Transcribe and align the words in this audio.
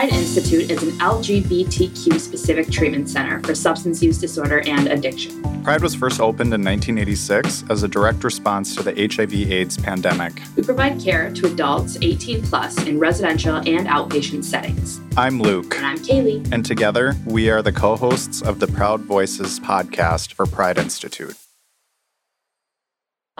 Pride 0.00 0.14
Institute 0.14 0.70
is 0.70 0.82
an 0.82 0.92
LGBTQ 0.92 2.18
specific 2.18 2.70
treatment 2.70 3.06
center 3.06 3.38
for 3.40 3.54
substance 3.54 4.02
use 4.02 4.16
disorder 4.16 4.62
and 4.66 4.88
addiction. 4.88 5.42
Pride 5.62 5.82
was 5.82 5.94
first 5.94 6.22
opened 6.22 6.54
in 6.54 6.64
1986 6.64 7.64
as 7.68 7.82
a 7.82 7.88
direct 7.88 8.24
response 8.24 8.74
to 8.76 8.82
the 8.82 8.92
HIV/AIDS 8.92 9.76
pandemic. 9.76 10.40
We 10.56 10.62
provide 10.62 10.98
care 10.98 11.30
to 11.34 11.52
adults 11.52 11.98
18 12.00 12.40
plus 12.44 12.82
in 12.84 12.98
residential 12.98 13.56
and 13.56 13.86
outpatient 13.88 14.44
settings. 14.44 15.02
I'm 15.18 15.38
Luke. 15.38 15.76
And 15.76 15.84
I'm 15.84 15.98
Kaylee. 15.98 16.50
And 16.50 16.64
together, 16.64 17.14
we 17.26 17.50
are 17.50 17.60
the 17.60 17.70
co 17.70 17.94
hosts 17.94 18.40
of 18.40 18.58
the 18.58 18.68
Proud 18.68 19.02
Voices 19.02 19.60
podcast 19.60 20.32
for 20.32 20.46
Pride 20.46 20.78
Institute. 20.78 21.36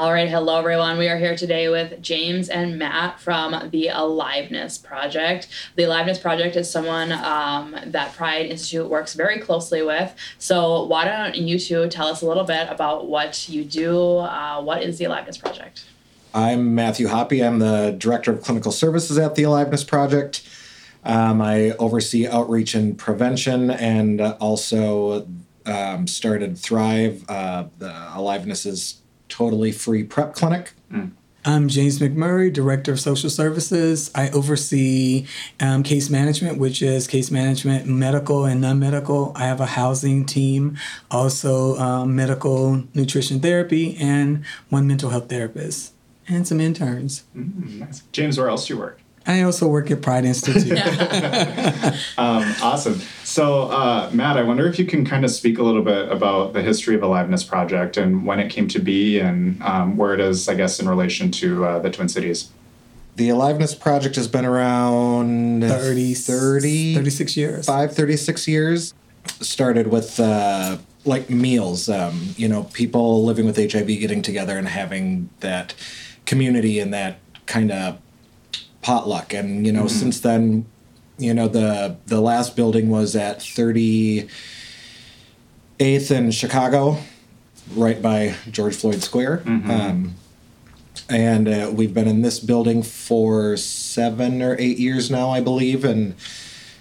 All 0.01 0.15
right, 0.15 0.31
hello 0.31 0.59
everyone. 0.59 0.97
We 0.97 1.09
are 1.09 1.19
here 1.19 1.37
today 1.37 1.69
with 1.69 2.01
James 2.01 2.49
and 2.49 2.79
Matt 2.79 3.21
from 3.21 3.69
the 3.71 3.89
Aliveness 3.89 4.79
Project. 4.79 5.49
The 5.77 5.83
Aliveness 5.83 6.19
Project 6.19 6.57
is 6.57 6.71
someone 6.71 7.13
um, 7.13 7.77
that 7.85 8.15
Pride 8.15 8.47
Institute 8.47 8.89
works 8.89 9.13
very 9.13 9.41
closely 9.41 9.83
with. 9.83 10.15
So, 10.39 10.85
why 10.85 11.05
don't 11.05 11.37
you 11.37 11.59
two 11.59 11.87
tell 11.91 12.07
us 12.07 12.23
a 12.23 12.27
little 12.27 12.45
bit 12.45 12.71
about 12.71 13.09
what 13.09 13.47
you 13.51 13.63
do? 13.63 14.17
Uh, 14.21 14.63
what 14.63 14.83
is 14.83 14.97
the 14.97 15.05
Aliveness 15.05 15.37
Project? 15.37 15.85
I'm 16.33 16.75
Matthew 16.75 17.09
Hoppy. 17.09 17.45
I'm 17.45 17.59
the 17.59 17.95
Director 17.99 18.33
of 18.33 18.43
Clinical 18.43 18.73
Services 18.73 19.19
at 19.19 19.35
the 19.35 19.43
Aliveness 19.43 19.85
Project. 19.85 20.49
Um, 21.05 21.43
I 21.43 21.73
oversee 21.73 22.27
outreach 22.27 22.75
and 22.75 22.97
prevention 22.97 23.71
and 23.71 24.23
also 24.23 25.29
um, 25.67 26.07
started 26.07 26.57
Thrive. 26.57 27.23
Uh, 27.29 27.65
the 27.77 27.93
Aliveness 28.15 28.65
is 28.65 29.01
totally 29.31 29.73
free 29.73 30.05
PrEP 30.05 30.35
clinic. 30.35 30.73
Mm. 30.93 31.13
I'm 31.43 31.69
James 31.69 32.01
McMurray, 32.01 32.53
Director 32.53 32.93
of 32.93 33.01
Social 33.01 33.31
Services. 33.31 34.11
I 34.15 34.29
oversee 34.29 35.27
um, 35.59 35.83
case 35.83 36.11
management, 36.11 36.59
which 36.59 36.83
is 36.83 37.07
case 37.07 37.31
management, 37.31 37.87
medical 37.87 38.45
and 38.45 38.61
non 38.61 38.79
medical. 38.79 39.33
I 39.35 39.47
have 39.47 39.59
a 39.59 39.67
housing 39.67 40.27
team, 40.27 40.77
also 41.11 41.79
um, 41.79 42.15
medical 42.15 42.85
nutrition 42.93 43.41
therapy, 43.41 43.97
and 43.97 44.45
one 44.69 44.87
mental 44.87 45.09
health 45.09 45.31
therapist, 45.31 45.95
and 46.29 46.47
some 46.47 46.61
interns. 46.61 47.25
Mm, 47.35 47.79
nice. 47.79 48.03
James, 48.13 48.37
where 48.37 48.49
else 48.51 48.67
do 48.67 48.75
you 48.75 48.81
work? 48.81 49.01
I 49.27 49.43
also 49.43 49.67
work 49.67 49.91
at 49.91 50.03
Pride 50.03 50.27
Institute. 50.27 50.79
um, 52.19 52.55
awesome. 52.63 53.01
So, 53.31 53.69
uh, 53.69 54.11
Matt, 54.13 54.37
I 54.37 54.43
wonder 54.43 54.67
if 54.67 54.77
you 54.77 54.85
can 54.85 55.05
kind 55.05 55.25
of 55.25 55.31
speak 55.31 55.59
a 55.59 55.63
little 55.63 55.83
bit 55.83 56.11
about 56.11 56.53
the 56.53 56.63
history 56.63 56.97
of 56.97 57.03
Aliveness 57.05 57.45
Project 57.45 57.97
and 57.97 58.27
when 58.27 58.41
it 58.41 58.51
came 58.51 58.67
to 58.67 58.81
be 58.81 59.21
and 59.21 59.63
um, 59.63 59.97
where 59.97 60.13
it 60.13 60.19
is, 60.19 60.49
I 60.49 60.55
guess, 60.55 60.81
in 60.81 60.89
relation 60.89 61.31
to 61.31 61.65
uh, 61.65 61.79
the 61.79 61.91
Twin 61.91 62.09
Cities. 62.09 62.51
The 63.15 63.29
Aliveness 63.29 63.73
Project 63.77 64.17
has 64.17 64.27
been 64.27 64.45
around 64.45 65.63
30, 65.63 66.15
30 66.15 66.95
36 66.97 67.37
years. 67.37 67.67
5, 67.67 67.95
36 67.95 68.49
years. 68.49 68.95
Started 69.41 69.87
with 69.87 70.19
uh, 70.19 70.79
like 71.05 71.31
meals, 71.31 71.89
um, 71.89 72.35
you 72.37 72.49
know, 72.49 72.65
people 72.65 73.25
living 73.25 73.47
with 73.47 73.57
HIV 73.57 73.87
getting 73.87 74.23
together 74.23 74.59
and 74.59 74.67
having 74.67 75.31
that 75.39 75.77
community 76.27 76.81
and 76.81 76.93
that 76.93 77.21
kind 77.47 77.71
of 77.71 78.01
potluck. 78.83 79.33
And, 79.33 79.65
you 79.65 79.73
know, 79.73 79.85
mm-hmm. 79.85 80.01
since 80.01 80.19
then, 80.19 80.67
you 81.21 81.35
know, 81.35 81.49
the 81.49 81.97
the 82.07 82.21
last 82.21 82.57
building 82.57 82.89
was 82.89 83.15
at 83.15 83.41
38th 83.41 84.31
in 86.11 86.31
Chicago, 86.31 86.99
right 87.75 88.01
by 88.01 88.35
George 88.51 88.75
Floyd 88.75 89.03
Square. 89.03 89.39
Mm-hmm. 89.45 89.71
Um, 89.71 90.15
and 91.09 91.49
uh, 91.49 91.71
we've 91.73 91.93
been 91.93 92.09
in 92.09 92.23
this 92.23 92.41
building 92.41 92.83
for 92.83 93.57
seven 93.57 94.43
or 94.43 94.57
eight 94.59 94.79
years 94.79 95.11
now, 95.11 95.31
I 95.31 95.41
believe, 95.41 95.85
and 95.85 96.15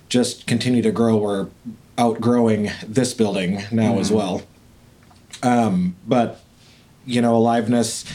just 0.08 0.48
continue 0.48 0.82
to 0.84 0.92
grow. 0.92 1.18
We're 1.18 1.48
outgrowing 1.98 2.72
this 2.88 3.14
building 3.14 3.64
now 3.72 3.92
mm-hmm. 3.92 4.00
as 4.00 4.12
well. 4.12 4.44
Um, 5.44 5.96
but 6.08 6.42
you 7.06 7.22
know, 7.22 7.36
aliveness 7.36 8.06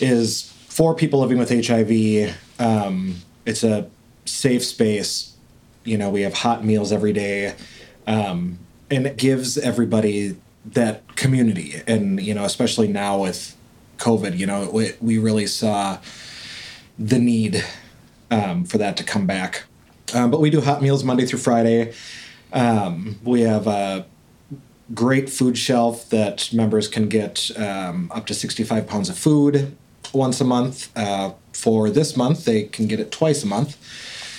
is 0.00 0.52
for 0.68 0.94
people 0.94 1.20
living 1.20 1.38
with 1.38 1.50
HIV. 1.50 2.36
Um, 2.58 3.16
it's 3.46 3.62
a 3.62 3.88
safe 4.24 4.64
space 4.64 5.33
you 5.84 5.96
know 5.96 6.10
we 6.10 6.22
have 6.22 6.34
hot 6.34 6.64
meals 6.64 6.92
every 6.92 7.12
day 7.12 7.54
um, 8.06 8.58
and 8.90 9.06
it 9.06 9.16
gives 9.16 9.56
everybody 9.58 10.36
that 10.64 11.16
community. 11.16 11.82
And 11.86 12.20
you 12.20 12.34
know 12.34 12.44
especially 12.44 12.88
now 12.88 13.22
with 13.22 13.56
covid 13.98 14.36
you 14.36 14.44
know 14.44 14.68
we, 14.70 14.90
we 15.00 15.18
really 15.18 15.46
saw 15.46 15.98
the 16.98 17.18
need 17.18 17.64
um, 18.30 18.64
for 18.64 18.78
that 18.78 18.96
to 18.96 19.04
come 19.04 19.26
back. 19.26 19.64
Um, 20.12 20.30
but 20.30 20.40
we 20.40 20.50
do 20.50 20.60
hot 20.60 20.82
meals 20.82 21.04
monday 21.04 21.26
through 21.26 21.40
friday. 21.40 21.92
Um, 22.52 23.18
we 23.24 23.42
have 23.42 23.66
a 23.66 24.06
great 24.92 25.30
food 25.30 25.56
shelf 25.56 26.08
that 26.10 26.52
members 26.52 26.88
can 26.88 27.08
get 27.08 27.50
um, 27.58 28.10
up 28.14 28.26
to 28.26 28.34
65 28.34 28.86
pounds 28.86 29.08
of 29.08 29.18
food 29.18 29.76
once 30.12 30.40
a 30.40 30.44
month. 30.44 30.90
Uh, 30.96 31.32
for 31.52 31.88
this 31.88 32.16
month 32.16 32.44
they 32.44 32.64
can 32.64 32.86
get 32.86 33.00
it 33.00 33.10
twice 33.12 33.42
a 33.42 33.46
month 33.46 33.76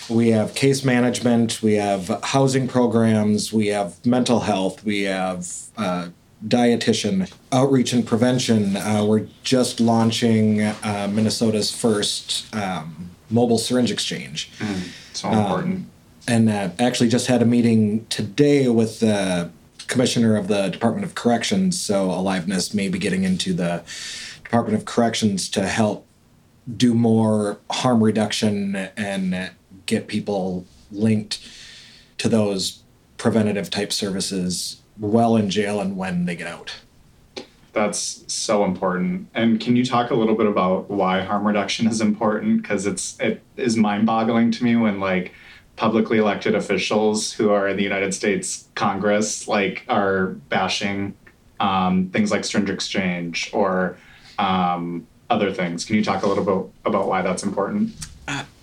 we 0.09 0.29
have 0.29 0.53
case 0.55 0.83
management, 0.83 1.61
we 1.61 1.73
have 1.73 2.07
housing 2.23 2.67
programs, 2.67 3.51
we 3.51 3.67
have 3.67 4.05
mental 4.05 4.41
health, 4.41 4.83
we 4.83 5.03
have 5.03 5.47
uh, 5.77 6.09
dietitian, 6.47 7.31
outreach 7.51 7.93
and 7.93 8.05
prevention. 8.05 8.77
Uh, 8.77 9.03
we're 9.05 9.27
just 9.43 9.79
launching 9.79 10.61
uh, 10.61 11.09
Minnesota's 11.11 11.71
first 11.71 12.53
um, 12.55 13.11
mobile 13.29 13.57
syringe 13.57 13.91
exchange. 13.91 14.51
Mm, 14.59 14.89
so 15.13 15.29
important. 15.31 15.75
Um, 15.75 15.91
and 16.27 16.49
uh, 16.49 16.69
actually 16.79 17.09
just 17.09 17.27
had 17.27 17.41
a 17.41 17.45
meeting 17.45 18.05
today 18.07 18.67
with 18.67 18.99
the 18.99 19.49
commissioner 19.87 20.35
of 20.35 20.47
the 20.47 20.69
Department 20.69 21.05
of 21.05 21.15
Corrections. 21.15 21.79
So 21.79 22.11
Aliveness 22.11 22.73
may 22.73 22.89
be 22.89 22.97
getting 22.97 23.23
into 23.23 23.53
the 23.53 23.83
Department 24.43 24.77
of 24.77 24.85
Corrections 24.85 25.49
to 25.49 25.67
help 25.67 26.05
do 26.77 26.95
more 26.95 27.59
harm 27.69 28.03
reduction 28.03 28.75
and 28.75 29.51
get 29.85 30.07
people 30.07 30.65
linked 30.91 31.39
to 32.17 32.29
those 32.29 32.83
preventative 33.17 33.69
type 33.69 33.91
services 33.91 34.81
while 34.97 35.35
in 35.35 35.49
jail 35.49 35.79
and 35.79 35.97
when 35.97 36.25
they 36.25 36.35
get 36.35 36.47
out. 36.47 36.75
That's 37.73 38.23
so 38.31 38.63
important. 38.63 39.27
And 39.33 39.59
can 39.59 39.75
you 39.75 39.83
talk 39.83 40.09
a 40.09 40.15
little 40.15 40.35
bit 40.35 40.47
about 40.47 40.89
why 40.89 41.21
harm 41.21 41.45
reduction 41.45 41.87
is 41.87 41.99
important? 41.99 42.61
Because 42.61 42.85
it's 42.85 43.19
it 43.19 43.41
is 43.57 43.75
mind-boggling 43.75 44.51
to 44.51 44.63
me 44.63 44.77
when 44.77 45.01
like 45.01 45.33
publicly 45.75 46.17
elected 46.17 46.55
officials 46.55 47.33
who 47.33 47.51
are 47.51 47.67
in 47.67 47.75
the 47.75 47.83
United 47.83 48.13
States 48.13 48.69
Congress 48.75 49.45
like 49.47 49.83
are 49.89 50.27
bashing 50.47 51.15
um, 51.59 52.09
things 52.11 52.31
like 52.31 52.45
syringe 52.45 52.69
exchange 52.69 53.49
or 53.53 53.97
um, 54.39 55.05
other 55.29 55.51
things. 55.51 55.83
Can 55.83 55.97
you 55.97 56.03
talk 56.03 56.23
a 56.23 56.27
little 56.27 56.45
bit 56.45 56.71
about 56.85 57.07
why 57.09 57.21
that's 57.21 57.43
important? 57.43 57.93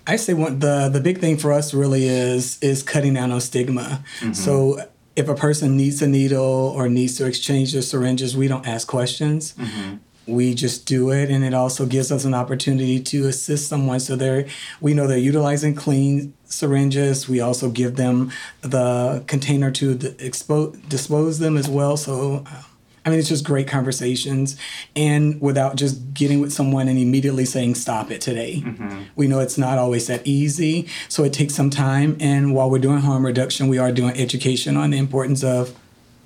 I 0.06 0.16
say 0.16 0.34
one 0.34 0.58
the 0.58 0.88
the 0.88 1.00
big 1.00 1.18
thing 1.18 1.36
for 1.36 1.52
us 1.52 1.72
really 1.74 2.06
is 2.06 2.58
is 2.60 2.82
cutting 2.82 3.14
down 3.14 3.30
on 3.32 3.40
stigma. 3.40 4.02
Mm-hmm. 4.20 4.32
So 4.32 4.80
if 5.14 5.28
a 5.28 5.34
person 5.34 5.76
needs 5.76 6.02
a 6.02 6.08
needle 6.08 6.72
or 6.74 6.88
needs 6.88 7.16
to 7.18 7.26
exchange 7.26 7.72
their 7.72 7.82
syringes, 7.82 8.36
we 8.36 8.48
don't 8.48 8.66
ask 8.66 8.88
questions. 8.88 9.54
Mm-hmm. 9.54 9.96
We 10.26 10.54
just 10.54 10.86
do 10.86 11.10
it, 11.10 11.30
and 11.30 11.44
it 11.44 11.52
also 11.52 11.84
gives 11.84 12.12
us 12.12 12.24
an 12.24 12.32
opportunity 12.32 13.00
to 13.00 13.26
assist 13.26 13.68
someone. 13.68 14.00
So 14.00 14.16
they 14.16 14.48
we 14.80 14.94
know 14.94 15.06
they're 15.06 15.18
utilizing 15.18 15.74
clean 15.74 16.34
syringes. 16.44 17.28
We 17.28 17.40
also 17.40 17.70
give 17.70 17.96
them 17.96 18.30
the 18.60 19.24
container 19.26 19.70
to 19.72 19.94
dispose 19.94 21.38
them 21.38 21.56
as 21.56 21.68
well. 21.68 21.96
So 21.96 22.44
uh, 22.46 22.62
I 23.04 23.10
mean, 23.10 23.18
it's 23.18 23.28
just 23.28 23.44
great 23.44 23.66
conversations, 23.66 24.56
and 24.94 25.40
without 25.40 25.76
just 25.76 26.14
getting 26.14 26.40
with 26.40 26.52
someone 26.52 26.86
and 26.88 26.98
immediately 26.98 27.44
saying, 27.44 27.74
"Stop 27.74 28.10
it 28.10 28.20
today." 28.20 28.62
Mm-hmm. 28.64 29.02
We 29.16 29.26
know 29.26 29.40
it's 29.40 29.58
not 29.58 29.78
always 29.78 30.06
that 30.06 30.24
easy, 30.24 30.86
so 31.08 31.24
it 31.24 31.32
takes 31.32 31.54
some 31.54 31.68
time. 31.68 32.16
And 32.20 32.54
while 32.54 32.70
we're 32.70 32.78
doing 32.78 32.98
harm 32.98 33.26
reduction, 33.26 33.68
we 33.68 33.78
are 33.78 33.90
doing 33.90 34.16
education 34.16 34.76
on 34.76 34.90
the 34.90 34.98
importance 34.98 35.42
of, 35.42 35.76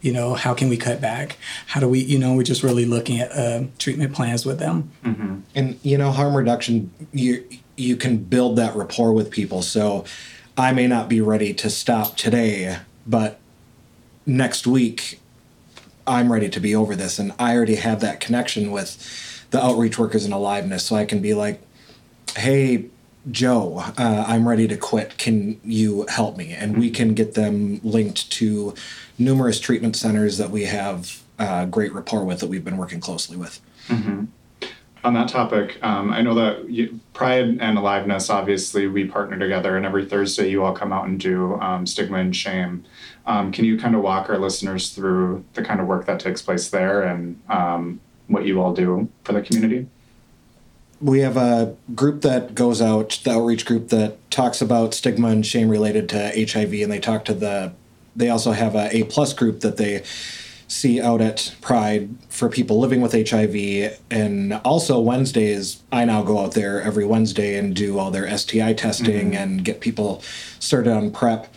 you 0.02 0.12
know, 0.12 0.34
how 0.34 0.52
can 0.52 0.69
we 0.69 0.76
cut 0.76 1.00
back? 1.00 1.38
How 1.69 1.81
do 1.81 1.88
we, 1.88 2.00
you 2.00 2.19
know, 2.19 2.34
we're 2.34 2.43
just 2.43 2.62
really 2.62 2.84
looking 2.84 3.20
at 3.20 3.32
uh, 3.32 3.64
treatment 3.79 4.14
plans 4.14 4.44
with 4.44 4.58
them. 4.58 4.90
Mm-hmm. 5.02 5.40
And 5.55 5.81
you 5.82 5.96
know, 5.96 6.11
harm 6.11 6.37
reduction, 6.37 6.90
you 7.12 7.43
you 7.76 7.96
can 7.96 8.19
build 8.19 8.56
that 8.56 8.76
rapport 8.76 9.12
with 9.12 9.31
people. 9.31 9.62
So, 9.62 10.05
I 10.58 10.72
may 10.72 10.87
not 10.87 11.08
be 11.08 11.22
ready 11.22 11.55
to 11.55 11.70
stop 11.70 12.17
today, 12.17 12.79
but 13.06 13.40
next 14.26 14.67
week 14.67 15.20
I'm 16.06 16.32
ready 16.32 16.49
to 16.49 16.61
be 16.61 16.75
over 16.75 16.94
this, 16.94 17.19
and 17.19 17.32
I 17.38 17.56
already 17.56 17.76
have 17.76 18.00
that 18.00 18.20
connection 18.20 18.70
with 18.70 19.47
the 19.50 19.62
outreach 19.62 19.99
workers 19.99 20.25
and 20.25 20.32
aliveness, 20.32 20.85
so 20.85 20.97
I 20.97 21.05
can 21.05 21.20
be 21.20 21.35
like, 21.35 21.61
"Hey, 22.37 22.87
Joe, 23.31 23.82
uh, 23.99 24.25
I'm 24.26 24.49
ready 24.49 24.69
to 24.69 24.76
quit. 24.76 25.19
Can 25.19 25.61
you 25.64 26.06
help 26.08 26.37
me?" 26.37 26.53
And 26.53 26.79
we 26.79 26.91
can 26.91 27.14
get 27.14 27.35
them 27.35 27.81
linked 27.82 28.31
to 28.32 28.75
numerous 29.19 29.58
treatment 29.58 29.97
centers 29.97 30.38
that 30.38 30.50
we 30.50 30.64
have 30.64 31.23
uh, 31.38 31.67
great 31.67 31.93
rapport 31.93 32.25
with 32.25 32.41
that 32.41 32.49
we've 32.49 32.64
been 32.64 32.76
working 32.76 33.00
closely 33.00 33.37
with. 33.37 33.61
Mm-hmm. 33.88 34.26
On 35.06 35.14
that 35.14 35.29
topic, 35.29 35.79
um, 35.85 36.11
I 36.11 36.20
know 36.20 36.35
that 36.35 36.69
you, 36.69 36.99
Pride 37.14 37.58
and 37.61 37.79
Aliveness, 37.79 38.29
obviously, 38.29 38.88
we 38.88 39.05
partner 39.05 39.38
together, 39.38 39.76
and 39.76 39.87
every 39.87 40.05
Thursday 40.05 40.50
you 40.50 40.64
all 40.64 40.75
come 40.75 40.93
out 40.93 41.06
and 41.06 41.19
do 41.20 41.55
um, 41.61 41.87
Stigma 41.87 42.19
and 42.19 42.35
Shame. 42.35 42.85
Um, 43.25 43.53
can 43.53 43.64
you 43.64 43.79
kind 43.79 43.94
of 43.94 44.03
walk 44.03 44.29
our 44.29 44.37
listeners 44.37 44.91
through 44.91 45.44
the 45.55 45.62
kind 45.62 45.81
of 45.81 45.87
work 45.87 46.06
that 46.06 46.19
takes 46.19 46.43
place 46.43 46.69
there 46.70 47.05
and 47.05 47.41
um, 47.49 48.00
what 48.26 48.47
you 48.47 48.61
all 48.61 48.75
do 48.75 49.08
for 49.23 49.32
the 49.32 49.43
community? 49.43 49.87
We 51.00 51.20
have 51.20 51.37
a 51.37 51.76
group 51.94 52.23
that 52.23 52.56
goes 52.56 52.82
out, 52.82 53.20
the 53.23 53.31
outreach 53.31 53.64
group 53.64 53.91
that 53.91 54.29
talks 54.32 54.61
about 54.61 54.93
stigma 54.93 55.29
and 55.29 55.47
shame 55.47 55.69
related 55.69 56.08
to 56.08 56.32
HIV, 56.35 56.73
and 56.73 56.91
they 56.91 57.00
talk 57.00 57.25
to 57.26 57.35
the. 57.35 57.73
They 58.17 58.29
also 58.29 58.53
have 58.53 58.75
a 58.75 58.88
A 58.97 59.05
plus 59.05 59.35
group 59.35 59.61
that 59.61 59.76
they 59.76 60.03
see 60.68 61.00
out 61.00 61.20
at 61.20 61.54
Pride 61.60 62.10
for 62.28 62.48
people 62.48 62.78
living 62.78 63.00
with 63.00 63.12
HIV. 63.12 63.98
And 64.10 64.54
also 64.64 65.00
Wednesdays, 65.00 65.82
I 65.92 66.04
now 66.04 66.22
go 66.22 66.40
out 66.40 66.54
there 66.54 66.82
every 66.82 67.04
Wednesday 67.04 67.56
and 67.56 67.74
do 67.74 67.98
all 67.98 68.10
their 68.10 68.36
STI 68.36 68.72
testing 68.72 69.32
mm-hmm. 69.32 69.42
and 69.42 69.64
get 69.64 69.80
people 69.80 70.22
started 70.58 70.92
on 70.92 71.10
PrEP. 71.10 71.52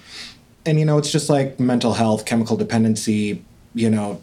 And 0.65 0.79
you 0.79 0.85
know, 0.85 0.97
it's 0.97 1.11
just 1.11 1.29
like 1.29 1.59
mental 1.59 1.93
health, 1.93 2.25
chemical 2.25 2.55
dependency. 2.55 3.43
You 3.73 3.89
know, 3.89 4.21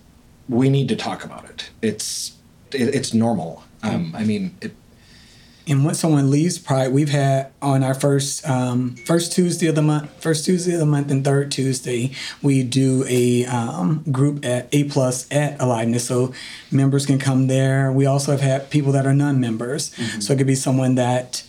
we 0.48 0.68
need 0.68 0.88
to 0.88 0.96
talk 0.96 1.24
about 1.24 1.44
it. 1.46 1.70
It's 1.82 2.36
it, 2.72 2.94
it's 2.94 3.14
normal. 3.14 3.64
Um, 3.82 4.14
I 4.16 4.24
mean, 4.24 4.56
it, 4.60 4.74
and 5.68 5.84
once 5.84 5.98
someone 5.98 6.30
leaves 6.30 6.58
Pride, 6.58 6.92
we've 6.92 7.08
had 7.08 7.50
on 7.60 7.82
our 7.82 7.94
first 7.94 8.48
um, 8.48 8.94
first 8.96 9.32
Tuesday 9.32 9.66
of 9.66 9.74
the 9.74 9.82
month, 9.82 10.10
first 10.22 10.44
Tuesday 10.44 10.74
of 10.74 10.78
the 10.78 10.86
month, 10.86 11.10
and 11.10 11.24
third 11.24 11.50
Tuesday, 11.50 12.12
we 12.40 12.62
do 12.62 13.04
a 13.08 13.44
um, 13.46 14.04
group 14.12 14.44
at 14.44 14.68
A 14.72 14.84
plus 14.84 15.30
at 15.32 15.60
Aliveness, 15.60 16.06
so 16.06 16.32
members 16.70 17.04
can 17.04 17.18
come 17.18 17.48
there. 17.48 17.90
We 17.90 18.06
also 18.06 18.30
have 18.30 18.40
had 18.40 18.70
people 18.70 18.92
that 18.92 19.06
are 19.06 19.14
non-members, 19.14 19.90
mm-hmm. 19.90 20.20
so 20.20 20.32
it 20.32 20.36
could 20.36 20.46
be 20.46 20.54
someone 20.54 20.94
that 20.94 21.42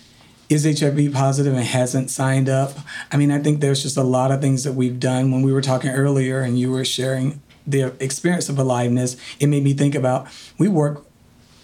is 0.49 0.63
HIV 0.63 1.13
positive 1.13 1.53
and 1.53 1.65
hasn't 1.65 2.09
signed 2.09 2.49
up. 2.49 2.71
I 3.11 3.17
mean, 3.17 3.31
I 3.31 3.39
think 3.39 3.59
there's 3.59 3.83
just 3.83 3.97
a 3.97 4.03
lot 4.03 4.31
of 4.31 4.41
things 4.41 4.63
that 4.63 4.73
we've 4.73 4.99
done. 4.99 5.31
When 5.31 5.43
we 5.43 5.51
were 5.53 5.61
talking 5.61 5.91
earlier, 5.91 6.41
and 6.41 6.57
you 6.57 6.71
were 6.71 6.85
sharing 6.85 7.41
the 7.67 7.93
experience 8.01 8.49
of 8.49 8.57
aliveness, 8.57 9.17
it 9.39 9.47
made 9.47 9.63
me 9.63 9.73
think 9.73 9.93
about 9.93 10.27
we 10.57 10.69
work 10.69 11.05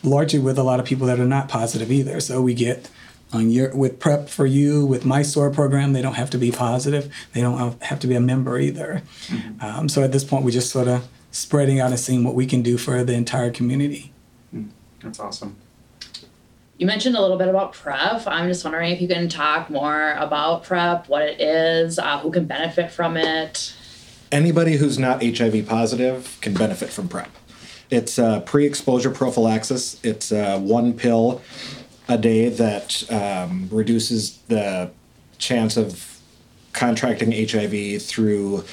largely 0.03 0.39
with 0.39 0.57
a 0.57 0.63
lot 0.63 0.79
of 0.79 0.85
people 0.85 1.07
that 1.07 1.19
are 1.19 1.25
not 1.25 1.47
positive 1.49 1.91
either. 1.91 2.19
So 2.19 2.41
we 2.41 2.53
get 2.53 2.89
on 3.31 3.49
your 3.49 3.75
with 3.75 3.99
prep 3.99 4.29
for 4.29 4.45
you 4.45 4.85
with 4.85 5.05
my 5.05 5.23
SOAR 5.23 5.49
program 5.49 5.93
they 5.93 6.01
don't 6.01 6.13
have 6.13 6.29
to 6.31 6.37
be 6.37 6.51
positive. 6.51 7.11
They 7.33 7.41
don't 7.41 7.81
have 7.83 7.99
to 8.01 8.07
be 8.07 8.15
a 8.15 8.19
member 8.19 8.59
either. 8.59 9.01
Mm-hmm. 9.27 9.65
um, 9.65 9.89
so 9.89 10.03
at 10.03 10.11
this 10.11 10.23
point 10.23 10.45
we're 10.45 10.51
just 10.51 10.71
sort 10.71 10.87
of 10.87 11.07
spreading 11.31 11.79
out 11.79 11.89
and 11.89 11.99
seeing 11.99 12.23
what 12.23 12.35
we 12.35 12.45
can 12.45 12.61
do 12.61 12.77
for 12.77 13.03
the 13.03 13.13
entire 13.13 13.49
community. 13.49 14.13
Mm, 14.53 14.69
that's 15.01 15.19
awesome. 15.19 15.55
You 16.77 16.87
mentioned 16.87 17.15
a 17.15 17.21
little 17.21 17.37
bit 17.37 17.47
about 17.47 17.73
prep. 17.73 18.27
I'm 18.27 18.47
just 18.47 18.63
wondering 18.63 18.91
if 18.91 19.01
you 19.01 19.07
can 19.07 19.29
talk 19.29 19.69
more 19.69 20.13
about 20.13 20.63
prep 20.63 21.07
what 21.07 21.23
it 21.23 21.39
is 21.39 21.97
uh, 21.97 22.19
who 22.19 22.31
can 22.31 22.45
benefit 22.45 22.91
from 22.91 23.15
it. 23.17 23.73
Anybody 24.31 24.77
who's 24.77 24.97
not 24.97 25.23
hiv 25.23 25.67
positive 25.67 26.37
can 26.41 26.53
benefit 26.53 26.89
from 26.89 27.07
prep 27.07 27.29
it's 27.93 28.17
a 28.17 28.41
pre-exposure 28.43 29.11
prophylaxis. 29.11 30.03
It's 30.03 30.31
uh, 30.31 30.57
one 30.59 30.93
pill 30.93 31.43
a 32.07 32.17
day 32.17 32.49
that 32.49 33.03
um, 33.11 33.69
reduces 33.71 34.37
the 34.47 34.89
chance 35.37 35.77
of 35.77 36.19
contracting 36.73 37.31
HIV 37.31 38.01
through 38.01 38.63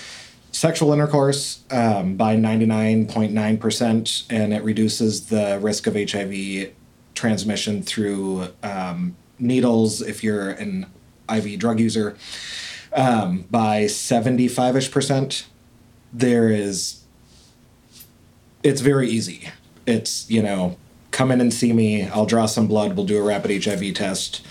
sexual 0.52 0.94
intercourse 0.94 1.62
um, 1.70 2.16
by 2.16 2.34
99.9%, 2.34 4.24
and 4.30 4.54
it 4.54 4.64
reduces 4.64 5.26
the 5.26 5.58
risk 5.60 5.86
of 5.86 5.94
HIV 5.94 6.72
transmission 7.14 7.82
through 7.82 8.48
um, 8.62 9.14
needles 9.38 10.00
if 10.00 10.24
you're 10.24 10.48
an 10.48 10.86
IV 11.28 11.58
drug 11.58 11.78
user 11.78 12.16
um, 12.94 13.42
by 13.50 13.86
75 13.86 14.76
ish 14.76 14.90
percent. 14.90 15.46
There 16.10 16.48
is 16.48 16.99
it's 18.62 18.80
very 18.80 19.08
easy. 19.08 19.48
It's, 19.86 20.30
you 20.30 20.42
know, 20.42 20.76
come 21.10 21.30
in 21.30 21.40
and 21.40 21.52
see 21.52 21.72
me. 21.72 22.08
I'll 22.08 22.26
draw 22.26 22.46
some 22.46 22.66
blood. 22.66 22.96
We'll 22.96 23.06
do 23.06 23.18
a 23.18 23.22
rapid 23.22 23.64
HIV 23.64 23.94
test. 23.94 24.46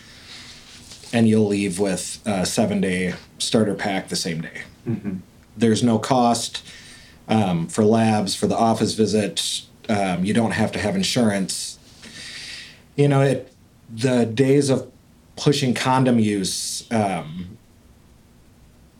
And 1.12 1.28
you'll 1.28 1.48
leave 1.48 1.80
with 1.80 2.22
a 2.26 2.46
seven 2.46 2.82
day 2.82 3.16
starter 3.40 3.74
pack 3.74 4.10
the 4.10 4.16
same 4.16 4.42
day. 4.42 4.62
Mm-hmm. 4.88 5.18
There's 5.58 5.84
no 5.84 6.00
cost 6.00 6.64
um, 7.28 7.68
for 7.68 7.84
labs, 7.84 8.36
for 8.36 8.48
the 8.48 8.58
office 8.58 8.94
visit. 8.94 9.64
Um, 9.88 10.24
you 10.24 10.34
don't 10.34 10.52
have 10.52 10.72
to 10.74 10.80
have 10.80 10.96
insurance. 10.96 11.80
You 12.96 13.08
know, 13.08 13.22
it, 13.22 13.52
the 13.94 14.26
days 14.26 14.70
of 14.70 14.92
pushing 15.36 15.74
condom 15.74 16.20
use, 16.20 16.86
um, 16.92 17.58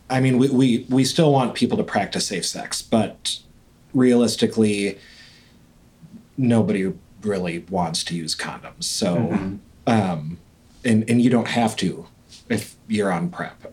I 0.08 0.20
mean, 0.20 0.38
we, 0.38 0.48
we, 0.48 0.86
we 0.88 1.04
still 1.04 1.32
want 1.32 1.54
people 1.54 1.76
to 1.76 1.84
practice 1.84 2.26
safe 2.26 2.46
sex, 2.46 2.82
but 2.82 3.38
realistically, 3.92 4.98
nobody 6.36 6.92
really 7.22 7.64
wants 7.70 8.02
to 8.04 8.14
use 8.14 8.34
condoms. 8.34 8.84
So, 8.84 9.16
mm-hmm. 9.16 9.56
um, 9.86 10.38
and 10.84 11.08
and 11.08 11.20
you 11.20 11.30
don't 11.30 11.48
have 11.48 11.76
to 11.76 12.06
if 12.48 12.76
you're 12.88 13.12
on 13.12 13.30
PrEP, 13.30 13.72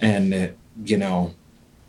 and 0.00 0.32
it, 0.32 0.58
you 0.84 0.96
know, 0.96 1.34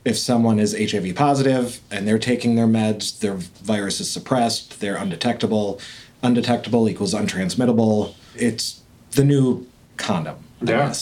if 0.08 0.18
someone 0.18 0.60
is 0.60 0.74
HIV 0.74 1.16
positive 1.16 1.82
and 1.92 2.08
they're 2.08 2.20
taking 2.20 2.56
their 2.56 2.68
meds, 2.68 3.20
their 3.20 3.36
virus 3.36 4.00
is 4.00 4.10
suppressed, 4.10 4.80
they're 4.80 4.96
undetectable. 4.96 5.82
Undetectable 6.24 6.90
equals 6.90 7.14
untransmittable. 7.14 8.16
It's 8.36 8.82
the 9.12 9.24
new 9.24 9.68
condom. 9.98 10.38
Yeah. 10.62 10.94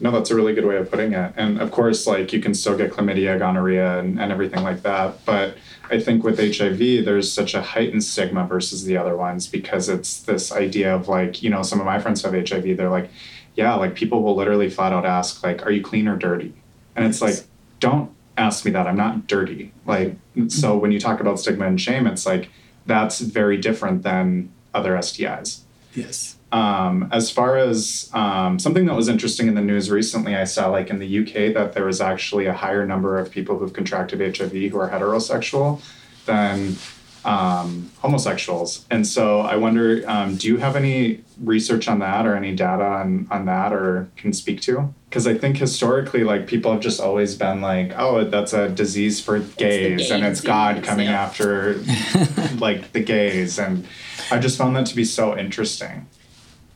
no, 0.00 0.10
that's 0.10 0.30
a 0.30 0.34
really 0.34 0.54
good 0.54 0.64
way 0.64 0.76
of 0.76 0.90
putting 0.90 1.12
it. 1.12 1.34
And 1.36 1.60
of 1.60 1.70
course, 1.70 2.06
like 2.06 2.32
you 2.32 2.40
can 2.40 2.54
still 2.54 2.76
get 2.76 2.92
chlamydia, 2.92 3.38
gonorrhea, 3.38 3.98
and, 3.98 4.18
and 4.18 4.32
everything 4.32 4.62
like 4.62 4.82
that. 4.82 5.24
But 5.26 5.56
I 5.90 6.00
think 6.00 6.24
with 6.24 6.38
HIV, 6.38 7.04
there's 7.04 7.32
such 7.32 7.54
a 7.54 7.62
heightened 7.62 8.04
stigma 8.04 8.46
versus 8.46 8.84
the 8.84 8.96
other 8.96 9.16
ones 9.16 9.46
because 9.46 9.88
it's 9.88 10.22
this 10.22 10.52
idea 10.52 10.94
of 10.94 11.08
like, 11.08 11.42
you 11.42 11.50
know, 11.50 11.62
some 11.62 11.80
of 11.80 11.86
my 11.86 11.98
friends 11.98 12.22
have 12.22 12.32
HIV. 12.32 12.76
They're 12.76 12.90
like, 12.90 13.10
yeah, 13.54 13.74
like 13.74 13.94
people 13.94 14.22
will 14.22 14.34
literally 14.34 14.70
flat 14.70 14.92
out 14.92 15.04
ask, 15.04 15.42
like, 15.42 15.66
are 15.66 15.70
you 15.70 15.82
clean 15.82 16.08
or 16.08 16.16
dirty? 16.16 16.54
And 16.96 17.04
it's 17.04 17.20
like, 17.20 17.36
don't 17.80 18.10
ask 18.38 18.64
me 18.64 18.70
that. 18.70 18.86
I'm 18.86 18.96
not 18.96 19.26
dirty. 19.26 19.72
Like, 19.86 20.12
mm-hmm. 20.36 20.48
so 20.48 20.76
when 20.76 20.92
you 20.92 21.00
talk 21.00 21.20
about 21.20 21.38
stigma 21.38 21.66
and 21.66 21.80
shame, 21.80 22.06
it's 22.06 22.24
like, 22.24 22.50
that's 22.86 23.20
very 23.20 23.56
different 23.58 24.02
than 24.02 24.50
other 24.74 24.92
STIs. 24.94 25.60
Yes. 25.94 26.36
Um, 26.52 27.08
as 27.10 27.30
far 27.30 27.56
as 27.56 28.10
um, 28.12 28.58
something 28.58 28.84
that 28.84 28.94
was 28.94 29.08
interesting 29.08 29.48
in 29.48 29.54
the 29.54 29.62
news 29.62 29.90
recently, 29.90 30.36
I 30.36 30.44
saw 30.44 30.68
like 30.68 30.90
in 30.90 30.98
the 30.98 31.20
UK 31.20 31.54
that 31.54 31.72
there 31.72 31.86
was 31.86 32.00
actually 32.00 32.44
a 32.44 32.52
higher 32.52 32.86
number 32.86 33.18
of 33.18 33.30
people 33.30 33.58
who've 33.58 33.72
contracted 33.72 34.20
HIV 34.20 34.52
who 34.52 34.78
are 34.78 34.90
heterosexual 34.90 35.82
than 36.26 36.76
um, 37.24 37.90
homosexuals. 38.00 38.84
And 38.90 39.06
so 39.06 39.40
I 39.40 39.56
wonder, 39.56 40.02
um, 40.06 40.36
do 40.36 40.48
you 40.48 40.56
have 40.58 40.76
any 40.76 41.24
research 41.40 41.88
on 41.88 42.00
that 42.00 42.26
or 42.26 42.36
any 42.36 42.54
data 42.54 42.84
on, 42.84 43.28
on 43.30 43.46
that 43.46 43.72
or 43.72 44.10
can 44.16 44.32
speak 44.32 44.60
to? 44.62 44.92
Because 45.08 45.26
I 45.26 45.34
think 45.34 45.56
historically, 45.56 46.24
like 46.24 46.46
people 46.46 46.72
have 46.72 46.80
just 46.80 47.00
always 47.00 47.34
been 47.34 47.60
like, 47.60 47.92
oh, 47.96 48.24
that's 48.24 48.52
a 48.52 48.68
disease 48.68 49.20
for 49.20 49.38
gays 49.38 50.10
and 50.10 50.24
it's 50.24 50.40
God 50.40 50.82
coming 50.82 51.06
yeah. 51.06 51.22
after 51.22 51.74
like 52.58 52.92
the 52.92 53.00
gays. 53.00 53.58
And 53.58 53.86
I 54.30 54.38
just 54.38 54.58
found 54.58 54.76
that 54.76 54.86
to 54.86 54.96
be 54.96 55.04
so 55.04 55.38
interesting. 55.38 56.06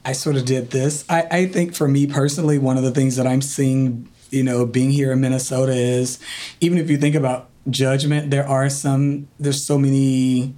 I 0.07 0.13
sort 0.13 0.37
of 0.37 0.45
did 0.45 0.71
this. 0.71 1.05
I, 1.09 1.27
I 1.31 1.47
think 1.47 1.75
for 1.75 1.89
me 1.89 2.07
personally, 2.07 2.59
one 2.59 2.77
of 2.77 2.85
the 2.85 2.93
things 2.93 3.17
that 3.17 3.27
I'm 3.27 3.43
seeing, 3.43 4.09
you 4.31 4.45
know, 4.45 4.65
being 4.65 4.93
here 4.93 5.11
in 5.11 5.21
Minnesota 5.21 5.73
is 5.73 6.21
even 6.61 6.79
if 6.79 6.89
you 6.89 6.97
think 6.97 7.17
about 7.17 7.49
judgment, 7.69 8.31
there 8.31 8.49
are 8.49 8.71
some, 8.71 9.27
there's 9.41 9.61
so 9.61 9.77
many, 9.79 10.55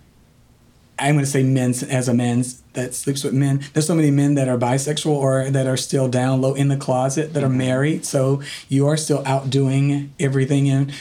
I'm 0.98 1.14
going 1.14 1.24
to 1.24 1.30
say 1.30 1.44
men 1.44 1.70
as 1.88 2.08
a 2.08 2.14
man 2.14 2.44
that 2.74 2.94
sleeps 2.94 3.24
with 3.24 3.32
men. 3.32 3.64
There's 3.72 3.86
so 3.86 3.94
many 3.94 4.10
men 4.10 4.34
that 4.34 4.48
are 4.48 4.58
bisexual 4.58 5.12
or 5.12 5.48
that 5.48 5.66
are 5.66 5.78
still 5.78 6.08
down 6.08 6.42
low 6.42 6.52
in 6.52 6.68
the 6.68 6.76
closet 6.76 7.32
that 7.32 7.42
are 7.42 7.46
mm-hmm. 7.46 7.58
married. 7.58 8.04
So 8.04 8.42
you 8.68 8.86
are 8.86 8.98
still 8.98 9.22
out 9.24 9.48
doing 9.48 10.12
everything. 10.20 10.68
And 10.68 10.92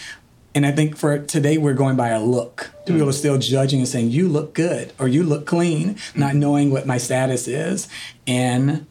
and 0.58 0.66
I 0.66 0.72
think 0.72 0.98
for 0.98 1.20
today, 1.20 1.60
we're 1.60 1.76
going 1.76 1.96
by 1.96 2.10
a 2.10 2.20
look. 2.20 2.72
To 2.88 2.94
people 2.94 3.08
are 3.08 3.14
still 3.14 3.38
judging 3.38 3.78
and 3.78 3.88
saying, 3.88 4.10
you 4.10 4.28
look 4.28 4.56
good 4.56 4.92
or 4.98 5.08
you 5.08 5.22
look 5.22 5.46
clean, 5.46 5.98
not 6.16 6.34
knowing 6.34 6.72
what 6.72 6.88
my 6.88 6.98
status 6.98 7.48
is. 7.48 7.88
And 8.26 8.88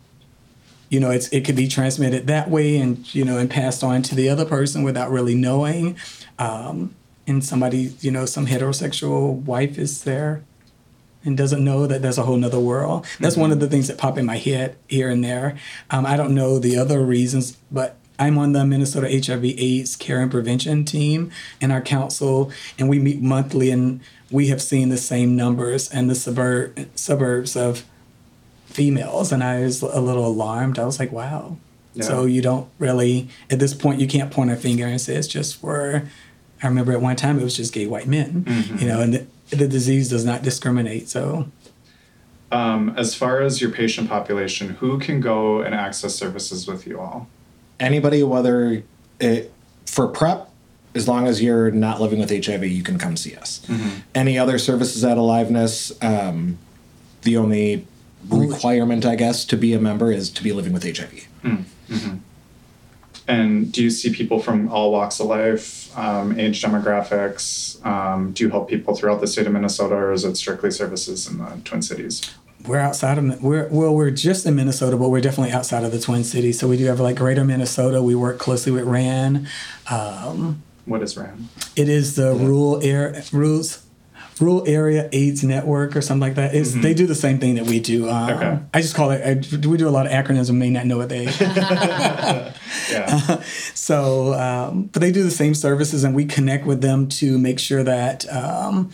you 0.90 1.00
know, 1.00 1.10
it's 1.10 1.26
it 1.30 1.44
could 1.44 1.56
be 1.56 1.66
transmitted 1.66 2.28
that 2.28 2.48
way 2.50 2.76
and, 2.76 3.12
you 3.12 3.24
know, 3.24 3.38
and 3.38 3.50
passed 3.50 3.82
on 3.82 4.02
to 4.02 4.14
the 4.14 4.28
other 4.28 4.44
person 4.44 4.84
without 4.84 5.10
really 5.10 5.34
knowing. 5.34 5.96
Um, 6.38 6.94
and 7.26 7.44
somebody, 7.44 7.96
you 7.98 8.12
know, 8.12 8.26
some 8.26 8.46
heterosexual 8.46 9.42
wife 9.42 9.76
is 9.76 10.04
there 10.04 10.44
and 11.24 11.36
doesn't 11.36 11.64
know 11.64 11.88
that 11.88 12.00
there's 12.00 12.18
a 12.18 12.22
whole 12.22 12.36
nother 12.36 12.60
world. 12.60 13.04
That's 13.18 13.34
mm-hmm. 13.34 13.40
one 13.40 13.50
of 13.50 13.58
the 13.58 13.66
things 13.66 13.88
that 13.88 13.98
pop 13.98 14.18
in 14.18 14.24
my 14.24 14.36
head 14.36 14.76
here 14.86 15.10
and 15.10 15.24
there. 15.24 15.58
Um, 15.90 16.06
I 16.06 16.16
don't 16.16 16.32
know 16.32 16.60
the 16.60 16.78
other 16.78 17.00
reasons, 17.00 17.56
but 17.72 17.96
I'm 18.18 18.38
on 18.38 18.52
the 18.52 18.64
Minnesota 18.64 19.08
HIV 19.08 19.44
AIDS 19.44 19.96
Care 19.96 20.20
and 20.20 20.30
Prevention 20.30 20.84
team 20.84 21.30
in 21.60 21.70
our 21.70 21.80
council, 21.82 22.50
and 22.78 22.88
we 22.88 22.98
meet 22.98 23.20
monthly, 23.20 23.70
and 23.70 24.00
we 24.30 24.48
have 24.48 24.62
seen 24.62 24.88
the 24.88 24.96
same 24.96 25.36
numbers 25.36 25.92
in 25.92 26.06
the 26.08 26.14
suburb, 26.14 26.88
suburbs 26.94 27.56
of 27.56 27.84
females, 28.66 29.32
and 29.32 29.42
I 29.42 29.60
was 29.60 29.82
a 29.82 30.00
little 30.00 30.26
alarmed. 30.26 30.78
I 30.78 30.84
was 30.84 30.98
like, 30.98 31.12
wow. 31.12 31.56
Yeah. 31.94 32.04
So 32.04 32.24
you 32.26 32.42
don't 32.42 32.68
really 32.78 33.28
at 33.50 33.58
this 33.58 33.72
point 33.72 34.00
you 34.00 34.06
can't 34.06 34.30
point 34.30 34.50
a 34.50 34.56
finger 34.56 34.86
and 34.86 35.00
say 35.00 35.14
it's 35.14 35.26
just 35.28 35.56
for. 35.56 36.06
I 36.62 36.66
remember 36.66 36.92
at 36.92 37.00
one 37.02 37.16
time 37.16 37.38
it 37.38 37.44
was 37.44 37.56
just 37.56 37.72
gay 37.74 37.86
white 37.86 38.06
men, 38.06 38.44
Mm-hmm. 38.44 38.78
you 38.78 38.86
know, 38.88 39.00
and 39.00 39.12
the, 39.14 39.26
the 39.50 39.68
disease 39.68 40.08
does 40.08 40.24
not 40.24 40.42
discriminate. 40.42 41.08
So 41.08 41.48
Um, 42.52 42.94
as 42.96 43.14
far 43.14 43.40
as 43.42 43.60
your 43.60 43.70
patient 43.70 44.08
population, 44.08 44.70
who 44.70 44.98
can 44.98 45.20
go 45.20 45.60
and 45.60 45.74
access 45.74 46.14
services 46.14 46.66
with 46.66 46.86
you 46.86 46.98
all? 47.00 47.28
Anybody, 47.78 48.22
whether 48.22 48.82
it 49.20 49.52
for 49.86 50.08
prep, 50.08 50.50
as 50.94 51.06
long 51.06 51.26
as 51.26 51.42
you're 51.42 51.70
not 51.70 52.00
living 52.00 52.18
with 52.18 52.30
HIV, 52.30 52.64
you 52.64 52.82
can 52.82 52.98
come 52.98 53.16
see 53.16 53.34
us. 53.36 53.60
Any 54.14 54.38
other 54.38 54.58
services 54.58 55.04
at 55.04 55.18
Aliveness, 55.18 55.92
um, 56.02 56.56
the 57.22 57.36
only 57.36 57.86
requirement, 58.28 59.04
I 59.04 59.14
guess, 59.14 59.44
to 59.46 59.56
be 59.56 59.74
a 59.74 59.78
member 59.78 60.10
is 60.10 60.30
to 60.30 60.42
be 60.42 60.52
living 60.52 60.72
with 60.72 60.84
HIV. 60.84 61.28
And 63.28 63.72
do 63.72 63.82
you 63.82 63.90
see 63.90 64.12
people 64.12 64.40
from 64.40 64.68
all 64.68 64.92
walks 64.92 65.18
of 65.18 65.26
life, 65.26 65.96
um, 65.98 66.38
age 66.38 66.62
demographics? 66.62 67.84
Um, 67.84 68.32
do 68.32 68.44
you 68.44 68.50
help 68.50 68.68
people 68.68 68.94
throughout 68.94 69.20
the 69.20 69.26
state 69.26 69.46
of 69.48 69.52
Minnesota, 69.52 69.94
or 69.96 70.12
is 70.12 70.24
it 70.24 70.36
strictly 70.36 70.70
services 70.70 71.28
in 71.28 71.38
the 71.38 71.60
Twin 71.64 71.82
Cities? 71.82 72.22
We're 72.66 72.78
outside 72.78 73.18
of 73.18 73.42
we're 73.42 73.68
well 73.68 73.94
we're 73.94 74.10
just 74.10 74.46
in 74.46 74.54
Minnesota, 74.54 74.96
but 74.96 75.08
we're 75.08 75.20
definitely 75.20 75.52
outside 75.52 75.84
of 75.84 75.92
the 75.92 76.00
Twin 76.00 76.24
Cities. 76.24 76.58
So 76.58 76.68
we 76.68 76.76
do 76.76 76.84
have 76.86 77.00
like 77.00 77.16
Greater 77.16 77.44
Minnesota. 77.44 78.02
We 78.02 78.14
work 78.14 78.38
closely 78.38 78.72
with 78.72 78.84
RAN. 78.84 79.48
Um, 79.90 80.62
What 80.84 81.02
is 81.02 81.16
RAM? 81.16 81.48
It 81.76 81.88
is 81.88 82.16
the 82.16 82.34
rural 82.34 82.82
air 82.82 83.22
rules. 83.32 83.82
Rural 84.38 84.64
Area 84.68 85.08
AIDS 85.12 85.42
Network 85.42 85.96
or 85.96 86.02
something 86.02 86.20
like 86.20 86.34
that. 86.34 86.54
It's, 86.54 86.74
They 86.74 86.92
do 86.92 87.06
the 87.06 87.14
same 87.14 87.38
thing 87.38 87.54
that 87.54 87.64
we 87.64 87.80
do. 87.80 88.10
Um, 88.10 88.30
Okay. 88.32 88.58
I 88.74 88.82
just 88.82 88.94
call 88.94 89.10
it. 89.10 89.22
I, 89.24 89.56
we 89.66 89.78
do 89.78 89.88
a 89.88 89.90
lot 89.90 90.04
of 90.04 90.12
acronyms 90.12 90.50
and 90.50 90.58
may 90.58 90.68
not 90.68 90.84
know 90.84 90.98
what 90.98 91.08
they. 91.08 91.24
Yeah. 92.90 93.40
So, 93.74 94.34
um, 94.34 94.90
but 94.92 95.00
they 95.00 95.10
do 95.10 95.22
the 95.22 95.30
same 95.30 95.54
services, 95.54 96.04
and 96.04 96.14
we 96.14 96.24
connect 96.26 96.66
with 96.66 96.82
them 96.82 97.08
to 97.08 97.38
make 97.38 97.58
sure 97.58 97.82
that 97.82 98.30
um, 98.32 98.90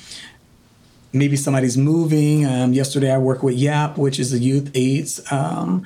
maybe 1.13 1.37
somebody's 1.37 1.77
moving. 1.77 2.47
Um, 2.47 2.73
yesterday, 2.73 3.13
I 3.13 3.19
worked 3.19 3.43
with 3.43 3.57
YAP, 3.57 3.99
which 3.99 4.19
is 4.19 4.33
a 4.33 4.39
youth 4.39 4.71
AIDS 4.75 5.21
um, 5.31 5.85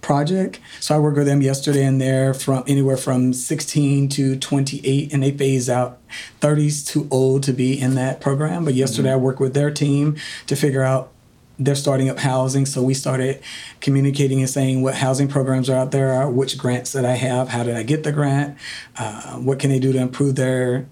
project. 0.00 0.60
So 0.80 0.94
I 0.94 0.98
worked 0.98 1.16
with 1.16 1.26
them 1.26 1.42
yesterday, 1.42 1.84
and 1.84 2.00
they're 2.00 2.34
from 2.34 2.64
anywhere 2.66 2.96
from 2.96 3.32
16 3.32 4.08
to 4.10 4.36
28, 4.36 5.12
and 5.12 5.22
they 5.22 5.30
phase 5.30 5.68
out 5.68 5.98
30s 6.40 6.86
too 6.86 7.08
old 7.10 7.42
to 7.44 7.52
be 7.52 7.78
in 7.78 7.94
that 7.94 8.20
program. 8.20 8.64
But 8.64 8.74
yesterday, 8.74 9.12
I 9.12 9.16
worked 9.16 9.40
with 9.40 9.54
their 9.54 9.70
team 9.70 10.16
to 10.46 10.56
figure 10.56 10.82
out 10.82 11.10
they're 11.58 11.74
starting 11.74 12.08
up 12.08 12.18
housing. 12.18 12.66
So 12.66 12.82
we 12.82 12.94
started 12.94 13.40
communicating 13.80 14.40
and 14.40 14.50
saying 14.50 14.82
what 14.82 14.96
housing 14.96 15.28
programs 15.28 15.70
are 15.70 15.76
out 15.76 15.92
there, 15.92 16.28
which 16.28 16.58
grants 16.58 16.92
that 16.92 17.04
I 17.04 17.14
have, 17.14 17.48
how 17.48 17.62
did 17.62 17.76
I 17.76 17.84
get 17.84 18.02
the 18.02 18.12
grant, 18.12 18.58
uh, 18.98 19.36
what 19.36 19.58
can 19.60 19.70
they 19.70 19.78
do 19.78 19.92
to 19.92 19.98
improve 19.98 20.34
their 20.34 20.86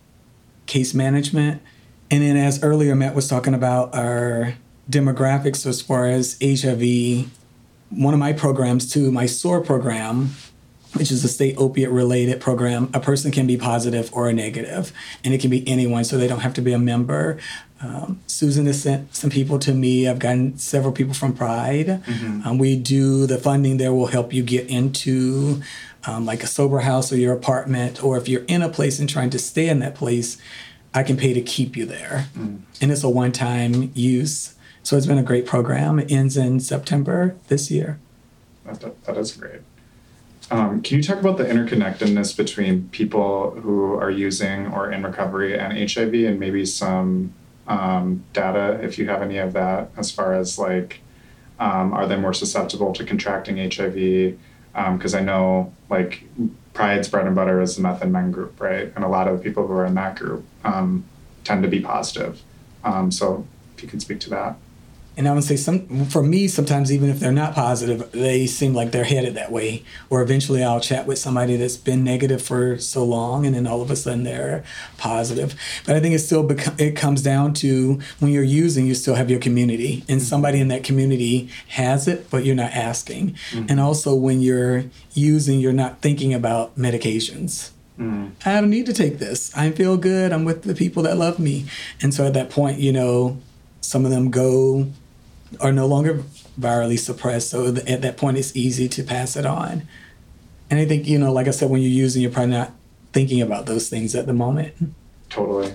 case 0.67 0.95
management. 0.95 1.61
And 2.13 2.23
then, 2.23 2.37
as 2.37 2.63
earlier 2.63 2.95
Matt 2.95 3.15
was 3.15 3.27
talking 3.27 3.55
about 3.55 3.95
our 3.95 4.53
demographics 4.91 5.65
as 5.65 5.81
far 5.81 6.07
as 6.07 6.37
HIV, 6.43 7.31
one 7.89 8.13
of 8.13 8.21
my 8.21 8.35
programs 8.35 8.93
too, 8.93 9.11
my 9.11 9.25
SOAR 9.25 9.63
program, 9.63 10.33
which 10.93 11.11
is 11.11 11.25
a 11.25 11.29
state 11.29 11.55
opiate 11.57 11.89
related 11.89 12.39
program, 12.39 12.91
a 12.93 13.01
person 13.01 13.33
can 13.33 13.47
be 13.47 13.57
positive 13.57 14.13
or 14.13 14.29
a 14.29 14.35
negative, 14.35 14.93
and 15.25 15.33
it 15.33 15.41
can 15.41 15.49
be 15.49 15.67
anyone, 15.67 16.05
so 16.05 16.19
they 16.19 16.29
don't 16.29 16.41
have 16.41 16.53
to 16.53 16.61
be 16.61 16.75
a 16.75 16.79
member. 16.79 17.39
Um, 17.81 18.21
Susan 18.27 18.67
has 18.67 18.83
sent 18.83 19.15
some 19.15 19.31
people 19.31 19.59
to 19.61 19.73
me. 19.73 20.07
I've 20.07 20.19
gotten 20.19 20.59
several 20.59 20.93
people 20.93 21.15
from 21.15 21.33
Pride. 21.33 22.03
Um, 22.47 22.59
we 22.59 22.77
do 22.77 23.27
the 23.27 23.39
funding 23.39 23.79
there 23.79 23.95
will 23.95 24.09
help 24.09 24.35
you 24.35 24.43
get 24.43 24.69
into 24.69 25.63
um, 26.05 26.27
like 26.27 26.43
a 26.43 26.47
sober 26.47 26.81
house 26.81 27.11
or 27.11 27.17
your 27.17 27.33
apartment, 27.33 28.05
or 28.05 28.19
if 28.19 28.29
you're 28.29 28.45
in 28.49 28.61
a 28.61 28.69
place 28.69 28.99
and 28.99 29.09
trying 29.09 29.31
to 29.31 29.39
stay 29.39 29.71
in 29.71 29.79
that 29.79 29.95
place, 29.95 30.37
I 30.95 31.03
can 31.03 31.17
pay 31.17 31.33
to 31.33 31.41
keep 31.41 31.77
you 31.77 31.87
there. 31.87 32.27
And 32.81 32.93
it's 32.93 33.03
a 33.03 33.09
one 33.09 33.33
time 33.33 33.91
use. 33.95 34.55
So 34.83 34.97
it's 34.97 35.07
been 35.07 35.19
a 35.19 35.23
great 35.23 35.47
program. 35.47 35.99
It 35.99 36.11
ends 36.11 36.37
in 36.37 36.61
September 36.61 37.37
this 37.49 37.71
year. 37.71 37.99
That, 38.65 38.81
that, 38.81 39.05
that 39.05 39.17
is 39.17 39.33
great. 39.33 39.61
Um, 40.51 40.83
can 40.83 40.99
you 40.99 41.03
talk 41.03 41.19
about 41.19 41.39
the 41.39 41.45
interconnectedness 41.45 42.37
between 42.37 42.89
people 42.91 43.53
who 43.53 43.95
are 43.95 44.11
using 44.11 44.67
or 44.67 44.91
in 44.91 45.03
recovery 45.03 45.59
and 45.59 45.73
HIV 45.73 46.15
and 46.15 46.39
maybe 46.39 46.67
some 46.67 47.33
um, 47.67 48.25
data, 48.33 48.79
if 48.83 48.99
you 48.99 49.09
have 49.09 49.23
any 49.23 49.39
of 49.39 49.53
that, 49.55 49.91
as 49.97 50.11
far 50.11 50.35
as 50.35 50.59
like, 50.59 51.01
um, 51.59 51.93
are 51.93 52.07
they 52.07 52.17
more 52.17 52.35
susceptible 52.35 52.93
to 52.93 53.05
contracting 53.05 53.57
HIV? 53.57 54.37
Because 54.75 55.15
I 55.15 55.21
know 55.21 55.73
like 55.89 56.25
Pride's 56.75 57.09
bread 57.09 57.27
and 57.27 57.37
butter 57.37 57.61
is 57.61 57.77
the 57.77 57.83
meth 57.83 58.03
and 58.03 58.13
men 58.13 58.31
group, 58.31 58.61
right? 58.61 58.93
And 58.95 59.05
a 59.05 59.09
lot 59.09 59.29
of 59.29 59.37
the 59.37 59.45
people 59.45 59.67
who 59.67 59.75
are 59.75 59.85
in 59.85 59.95
that 59.95 60.19
group 60.19 60.45
um, 60.65 61.05
tend 61.45 61.63
to 61.63 61.69
be 61.69 61.81
positive. 61.81 62.43
Um, 62.83 63.11
so 63.11 63.47
if 63.77 63.83
you 63.83 63.89
can 63.89 64.01
speak 64.01 64.21
to 64.21 64.31
that. 64.31 64.57
And 65.17 65.29
I 65.29 65.35
would 65.35 65.45
say 65.45 65.57
some 65.57 66.07
for 66.07 66.23
me, 66.23 66.49
sometimes 66.49 66.91
even 66.91 67.11
if 67.11 67.21
they're 67.21 67.33
not 67.33 67.55
positive, 67.55 68.11
they 68.13 68.47
seem 68.47 68.73
like 68.73 68.93
they're 68.93 69.05
headed 69.05 69.35
that 69.35 69.53
way. 69.53 69.83
Or 70.09 70.23
eventually 70.23 70.65
I'll 70.65 70.81
chat 70.81 71.07
with 71.07 71.19
somebody 71.19 71.57
that's 71.57 71.77
been 71.77 72.03
negative 72.03 72.41
for 72.41 72.79
so 72.79 73.05
long 73.05 73.45
and 73.45 73.55
then 73.55 73.67
all 73.67 73.83
of 73.83 73.91
a 73.91 73.97
sudden 73.97 74.23
they're 74.23 74.65
positive. 74.97 75.55
But 75.87 75.97
I 75.97 76.01
think 76.01 76.15
it 76.15 76.21
still 76.21 76.47
beco- 76.47 76.81
it 76.81 76.97
comes 76.97 77.23
down 77.23 77.53
to 77.55 78.01
when 78.21 78.33
you're 78.33 78.43
using, 78.43 78.87
you 78.87 78.95
still 78.95 79.15
have 79.15 79.31
your 79.31 79.41
community. 79.41 80.05
And 80.09 80.19
mm-hmm. 80.19 80.27
somebody 80.27 80.61
in 80.61 80.69
that 80.69 80.83
community 80.83 81.51
has 81.69 82.09
it, 82.09 82.31
but 82.31 82.45
you're 82.47 82.55
not 82.55 82.73
asking. 82.73 83.33
Mm-hmm. 83.51 83.67
And 83.69 83.81
also 83.81 84.15
when 84.15 84.41
you're 84.41 84.85
using, 85.13 85.61
you're 85.61 85.75
not 85.75 86.01
thinking 86.01 86.33
about 86.33 86.77
medications. 86.77 87.71
Mm-hmm. 87.99 88.49
I 88.49 88.61
don't 88.61 88.71
need 88.71 88.87
to 88.87 88.95
take 88.95 89.19
this. 89.19 89.55
I 89.55 89.71
feel 89.71 89.99
good. 89.99 90.33
I'm 90.33 90.45
with 90.45 90.63
the 90.63 90.75
people 90.75 91.03
that 91.03 91.19
love 91.19 91.39
me. 91.39 91.67
And 92.01 92.15
so 92.15 92.27
at 92.27 92.33
that 92.33 92.49
point, 92.49 92.79
you 92.79 92.93
know, 92.93 93.39
some 93.83 94.05
of 94.05 94.11
them 94.11 94.31
go 94.31 94.89
are 95.61 95.73
no 95.73 95.87
longer 95.87 96.23
virally 96.59 96.99
suppressed. 96.99 97.51
So 97.51 97.73
th- 97.73 97.87
at 97.87 98.03
that 98.03 98.17
point, 98.17 98.39
it's 98.39 98.55
easy 98.57 98.89
to 98.89 99.03
pass 99.03 99.37
it 99.37 99.47
on. 99.47 99.83
And 100.71 100.81
I 100.81 100.87
think, 100.87 101.07
you 101.07 101.19
know, 101.19 101.33
like 101.33 101.49
I 101.49 101.51
said, 101.51 101.71
when 101.71 101.83
you're 101.83 101.91
using, 101.91 102.23
you're 102.23 102.31
probably 102.31 102.53
not 102.53 102.73
thinking 103.13 103.43
about 103.43 103.67
those 103.67 103.89
things 103.89 104.15
at 104.15 104.27
the 104.27 104.33
moment. 104.33 104.75
Totally. 105.29 105.75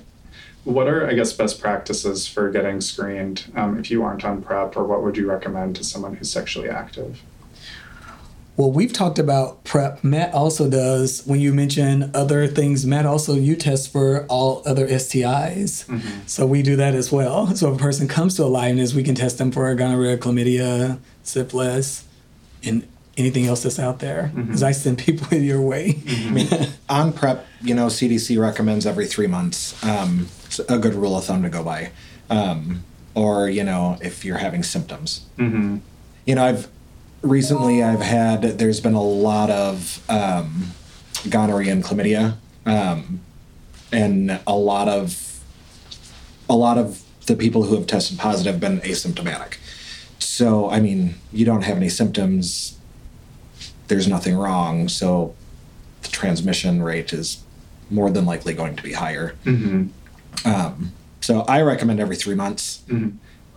What 0.64 0.88
are, 0.88 1.08
I 1.08 1.14
guess, 1.14 1.32
best 1.34 1.62
practices 1.62 2.28
for 2.28 2.50
getting 2.50 2.82
screened 2.82 3.52
um, 3.56 3.80
if 3.80 3.90
you 3.90 4.04
aren't 4.04 4.26
on 4.26 4.42
PrEP, 4.42 4.76
or 4.76 4.84
what 4.84 5.04
would 5.04 5.16
you 5.16 5.30
recommend 5.30 5.76
to 5.78 5.84
someone 5.84 6.16
who's 6.16 6.32
sexually 6.32 6.70
active? 6.70 7.22
Well, 8.58 8.72
we've 8.72 8.92
talked 8.92 9.20
about 9.20 9.64
PrEP. 9.66 10.04
Matt 10.04 10.34
also 10.34 10.68
does, 10.68 11.24
when 11.28 11.40
you 11.40 11.54
mention 11.54 12.10
other 12.16 12.48
things, 12.48 12.88
Matt 12.88 13.06
also, 13.06 13.36
you 13.36 13.56
test 13.56 13.92
for 13.92 14.26
all 14.26 14.64
other 14.66 14.88
STIs. 14.88 15.86
So 16.28 16.48
we 16.48 16.64
do 16.64 16.76
that 16.76 16.96
as 16.96 17.12
well. 17.12 17.56
So 17.56 17.72
if 17.72 17.76
a 17.76 17.80
person 17.80 18.08
comes 18.08 18.36
to 18.38 18.44
aliveness, 18.44 18.96
we 18.96 19.04
can 19.04 19.14
test 19.14 19.38
them 19.38 19.52
for 19.52 19.74
gonorrhea, 19.76 20.18
chlamydia, 20.18 20.98
syphilis, 21.22 22.06
and 22.64 22.88
anything 23.16 23.46
else 23.46 23.62
that's 23.62 23.78
out 23.78 24.00
there. 24.00 24.32
Because 24.36 24.64
I 24.64 24.72
send 24.72 24.98
people 25.06 25.38
your 25.38 25.62
way. 25.62 26.02
I 26.08 26.30
mean, 26.32 26.48
on 26.90 27.14
prep, 27.14 27.46
you 27.62 27.76
know, 27.76 27.88
CDC 27.88 28.42
recommends 28.42 28.88
every 28.88 29.06
three 29.06 29.28
months. 29.28 29.82
Um, 29.84 30.30
it's 30.46 30.58
a 30.60 30.80
good 30.80 30.96
rule 30.96 31.16
of 31.16 31.26
thumb 31.26 31.44
to 31.44 31.50
go 31.50 31.64
by. 31.64 31.92
Um, 32.32 32.84
or, 33.14 33.50
you 33.50 33.64
know, 33.64 34.00
if 34.02 34.26
you're 34.26 34.38
having 34.38 34.64
symptoms. 34.64 35.26
Mm-hmm. 35.38 35.78
You 36.26 36.36
know, 36.36 36.44
I've 36.44 36.70
recently 37.22 37.84
I've 37.84 38.02
had 38.02 38.42
there's 38.42 38.80
been 38.80 38.94
a 38.94 39.04
lot 39.04 39.50
of 39.50 40.04
um, 40.10 40.72
gonorrhea 41.30 41.72
and 41.72 41.84
chlamydia, 41.84 42.36
um, 42.66 43.22
and 43.92 44.40
a 44.46 44.56
lot 44.56 44.88
of 44.88 45.42
a 46.50 46.56
lot 46.56 46.78
of 46.78 47.04
the 47.26 47.36
people 47.36 47.64
who 47.64 47.76
have 47.76 47.88
tested 47.88 48.18
positive 48.18 48.54
have 48.54 48.62
been 48.62 48.80
asymptomatic. 48.82 49.58
So 50.20 50.70
I 50.70 50.80
mean, 50.80 51.16
you 51.32 51.46
don't 51.46 51.64
have 51.64 51.78
any 51.78 51.90
symptoms. 51.90 52.78
There's 53.88 54.08
nothing 54.08 54.36
wrong. 54.36 54.90
So 54.90 55.36
the 56.02 56.10
transmission 56.10 56.84
rate 56.84 57.14
is 57.14 57.44
more 57.90 58.10
than 58.10 58.26
likely 58.26 58.54
going 58.54 58.76
to 58.76 58.84
be 58.84 58.94
higher. 58.94 59.36
Mm-hmm. 59.46 59.88
Um, 60.48 60.92
so 61.22 61.42
I 61.42 61.62
recommend 61.62 62.00
every 62.00 62.16
three 62.16 62.36
months. 62.36 62.84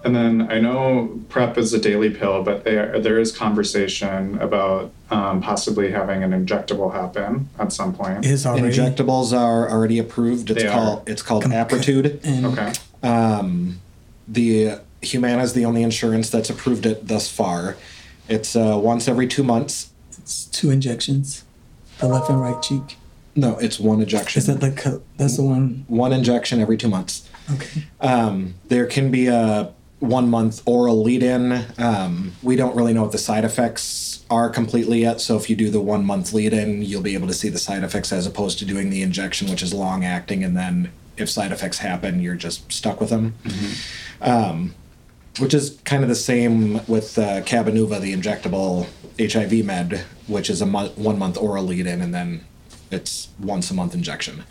And 0.03 0.17
then 0.17 0.51
I 0.51 0.61
know 0.61 1.21
PrEP 1.29 1.59
is 1.59 1.75
a 1.75 1.79
daily 1.79 2.09
pill, 2.11 2.43
but 2.43 2.65
there 2.65 2.99
there 2.99 3.19
is 3.19 3.33
conversation 3.33 4.39
about 4.39 4.93
um, 5.11 5.43
possibly 5.43 5.91
having 5.91 6.23
an 6.23 6.31
injectable 6.33 6.93
happen 6.93 7.49
at 7.59 7.73
some 7.73 7.93
point. 7.95 8.25
Is 8.25 8.47
already. 8.47 8.75
Injectables 8.77 9.37
are 9.37 9.71
already 9.71 9.99
approved. 9.99 10.51
It's 10.51 10.63
They 10.63 10.69
are. 10.69 10.73
called 10.73 11.09
it's 11.09 11.23
called 11.23 11.43
Com- 11.43 11.53
Apretude. 11.53 12.21
and 12.25 12.47
Okay. 12.47 12.73
Um, 13.03 13.81
the 14.27 14.79
Humana 15.03 15.43
is 15.43 15.53
the 15.53 15.65
only 15.67 15.83
insurance 15.83 16.31
that's 16.31 16.49
approved 16.51 16.87
it 16.87 17.07
thus 17.09 17.29
far. 17.31 17.77
It's 18.29 18.57
uh, 18.57 18.79
once 18.83 19.07
every 19.09 19.27
two 19.27 19.43
months. 19.43 19.91
It's 20.19 20.45
two 20.47 20.71
injections, 20.71 21.45
the 21.99 22.09
left 22.09 22.31
and 22.31 22.41
right 22.41 22.61
cheek. 22.63 22.97
No, 23.37 23.59
it's 23.59 23.79
one 23.81 24.01
injection. 24.01 24.39
Is 24.41 24.47
that 24.47 24.61
the 24.61 24.71
co- 24.71 25.03
that's 25.19 25.37
the 25.37 25.43
one? 25.43 25.85
one 25.89 26.13
injection 26.13 26.61
every 26.61 26.77
two 26.77 26.89
months. 26.89 27.29
Okay. 27.53 27.85
Um, 28.01 28.55
there 28.69 28.87
can 28.87 29.11
be 29.11 29.27
a 29.27 29.73
one 30.01 30.29
month 30.29 30.63
oral 30.67 31.03
lead 31.03 31.23
in. 31.23 31.65
Um, 31.79 32.33
we 32.43 32.57
don't 32.57 32.75
really 32.75 32.93
know 32.93 33.03
what 33.03 33.13
the 33.13 33.19
side 33.19 33.45
effects 33.45 34.25
are 34.31 34.49
completely 34.49 35.01
yet. 35.03 35.21
So 35.21 35.37
if 35.37 35.49
you 35.49 35.57
do 35.57 35.71
the 35.71 35.81
one 35.81 36.05
month 36.05 36.33
lead 36.33 36.53
in, 36.53 36.83
you'll 36.83 37.03
be 37.03 37.15
able 37.15 37.29
to 37.29 37.35
see 37.35 37.49
the 37.49 37.59
side 37.59 37.85
effects 37.85 38.13
as 38.13 38.27
opposed 38.27 38.59
to 38.61 38.65
doing 38.65 38.91
the 38.91 39.03
injection, 39.03 39.49
which 39.51 39.63
is 39.63 39.75
long 39.75 40.05
acting. 40.05 40.43
And 40.43 40.57
then 40.57 40.91
if 41.17 41.29
side 41.29 41.53
effects 41.53 41.79
happen, 41.79 42.21
you're 42.21 42.35
just 42.35 42.71
stuck 42.73 43.01
with 43.01 43.11
them. 43.11 43.35
Um, 44.21 44.75
which 45.39 45.55
is 45.55 45.79
kind 45.85 46.03
of 46.03 46.09
the 46.09 46.15
same 46.15 46.85
with 46.87 47.19
uh, 47.19 47.43
Cabenuva, 47.43 48.01
the 48.01 48.15
injectable 48.15 48.87
HIV 49.19 49.65
med, 49.65 50.05
which 50.27 50.51
is 50.51 50.61
a 50.61 50.67
month, 50.67 50.97
one 50.99 51.19
month 51.19 51.37
oral 51.37 51.65
lead 51.65 51.87
in, 51.87 52.01
and 52.01 52.15
then 52.15 52.45
it's 52.91 53.29
once 53.39 53.71
a 53.71 53.75
month 53.75 53.95
injection. 53.95 54.45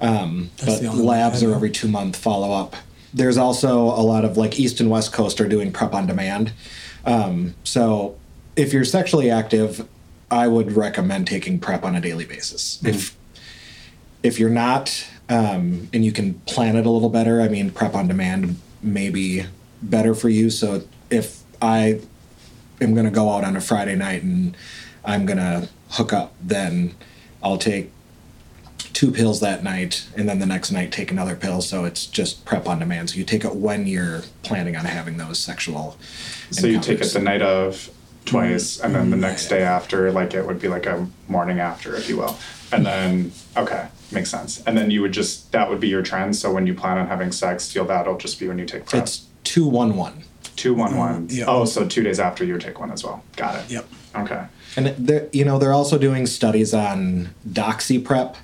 Um, 0.00 0.50
but 0.58 0.80
the 0.80 0.86
only 0.86 1.04
one 1.04 1.16
I 1.16 1.22
labs 1.22 1.42
are 1.42 1.54
every 1.54 1.70
two 1.70 1.88
month 1.88 2.16
follow 2.16 2.52
up. 2.52 2.76
There's 3.16 3.38
also 3.38 3.78
a 3.78 4.04
lot 4.04 4.26
of 4.26 4.36
like 4.36 4.60
East 4.60 4.78
and 4.78 4.90
West 4.90 5.12
Coast 5.12 5.40
are 5.40 5.48
doing 5.48 5.72
prep 5.72 5.94
on 5.94 6.06
demand. 6.06 6.52
Um, 7.06 7.54
so 7.64 8.18
if 8.56 8.74
you're 8.74 8.84
sexually 8.84 9.30
active, 9.30 9.88
I 10.30 10.48
would 10.48 10.72
recommend 10.72 11.26
taking 11.26 11.58
prep 11.58 11.82
on 11.82 11.96
a 11.96 12.00
daily 12.00 12.26
basis. 12.26 12.78
If 12.84 13.16
if 14.22 14.38
you're 14.38 14.50
not 14.50 15.06
um, 15.30 15.88
and 15.94 16.04
you 16.04 16.12
can 16.12 16.34
plan 16.40 16.76
it 16.76 16.84
a 16.84 16.90
little 16.90 17.08
better, 17.08 17.40
I 17.40 17.48
mean, 17.48 17.70
prep 17.70 17.94
on 17.94 18.06
demand 18.06 18.60
may 18.82 19.08
be 19.08 19.46
better 19.80 20.14
for 20.14 20.28
you. 20.28 20.50
So 20.50 20.82
if 21.10 21.42
I 21.62 22.00
am 22.82 22.92
going 22.92 23.06
to 23.06 23.10
go 23.12 23.30
out 23.30 23.44
on 23.44 23.56
a 23.56 23.60
Friday 23.62 23.96
night 23.96 24.22
and 24.22 24.54
I'm 25.04 25.24
going 25.24 25.38
to 25.38 25.68
hook 25.90 26.12
up, 26.12 26.34
then 26.42 26.94
I'll 27.42 27.58
take 27.58 27.90
two 28.96 29.10
pills 29.12 29.40
that 29.40 29.62
night 29.62 30.08
and 30.16 30.26
then 30.26 30.38
the 30.38 30.46
next 30.46 30.72
night 30.72 30.90
take 30.90 31.10
another 31.10 31.36
pill. 31.36 31.60
So 31.60 31.84
it's 31.84 32.06
just 32.06 32.46
prep 32.46 32.66
on 32.66 32.78
demand. 32.78 33.10
So 33.10 33.18
you 33.18 33.24
take 33.24 33.44
it 33.44 33.54
when 33.54 33.86
you're 33.86 34.22
planning 34.42 34.74
on 34.74 34.86
having 34.86 35.18
those 35.18 35.38
sexual. 35.38 35.98
So 36.50 36.66
you 36.66 36.80
take 36.80 37.02
it 37.02 37.12
the 37.12 37.20
night 37.20 37.42
of 37.42 37.90
twice, 38.24 38.80
and 38.80 38.94
then 38.94 39.10
the 39.10 39.16
next 39.18 39.48
day 39.48 39.58
mm-hmm. 39.58 39.76
after, 39.78 40.10
like 40.10 40.32
it 40.32 40.46
would 40.46 40.58
be 40.58 40.68
like 40.68 40.86
a 40.86 41.06
morning 41.28 41.60
after, 41.60 41.94
if 41.94 42.08
you 42.08 42.16
will. 42.16 42.38
And 42.72 42.86
then, 42.86 43.32
okay, 43.54 43.88
makes 44.10 44.30
sense. 44.30 44.62
And 44.66 44.78
then 44.78 44.90
you 44.90 45.02
would 45.02 45.12
just, 45.12 45.52
that 45.52 45.68
would 45.68 45.78
be 45.78 45.88
your 45.88 46.02
trend. 46.02 46.34
So 46.34 46.50
when 46.50 46.66
you 46.66 46.72
plan 46.72 46.96
on 46.96 47.06
having 47.06 47.32
sex, 47.32 47.70
feel 47.70 47.84
that'll 47.84 48.16
just 48.16 48.40
be 48.40 48.48
when 48.48 48.58
you 48.58 48.64
take 48.64 48.86
prep. 48.86 49.02
It's 49.02 49.26
two 49.44 49.66
one 49.68 49.94
one. 49.96 50.24
two, 50.56 50.72
one, 50.72 50.96
one. 50.96 51.28
Mm, 51.28 51.36
yeah. 51.36 51.44
Oh, 51.46 51.66
so 51.66 51.86
two 51.86 52.02
days 52.02 52.18
after 52.18 52.44
you 52.44 52.54
would 52.54 52.62
take 52.62 52.80
one 52.80 52.90
as 52.90 53.04
well. 53.04 53.22
Got 53.36 53.56
it. 53.56 53.70
Yep. 53.70 53.86
Okay. 54.16 54.46
And 54.76 54.86
they're, 54.96 55.28
you 55.32 55.44
know, 55.44 55.58
they're 55.58 55.72
also 55.72 55.98
doing 55.98 56.26
studies 56.26 56.74
on 56.74 57.30
doxy 57.48 58.02
prep, 58.02 58.36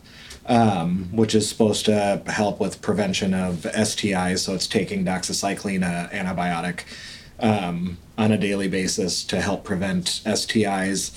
um, 0.46 1.08
which 1.12 1.34
is 1.34 1.48
supposed 1.48 1.84
to 1.86 2.22
help 2.26 2.60
with 2.60 2.82
prevention 2.82 3.34
of 3.34 3.56
STIs. 3.74 4.40
So 4.40 4.54
it's 4.54 4.66
taking 4.66 5.04
doxycycline, 5.04 5.82
a 5.82 6.14
antibiotic, 6.14 6.82
um, 7.38 7.98
on 8.18 8.32
a 8.32 8.38
daily 8.38 8.68
basis 8.68 9.24
to 9.24 9.40
help 9.40 9.64
prevent 9.64 10.22
STIs. 10.24 11.16